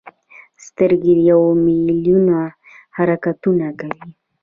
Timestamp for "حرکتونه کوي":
2.97-4.03